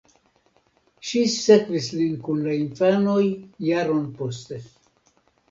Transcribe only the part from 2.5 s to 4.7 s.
infanoj jaron poste.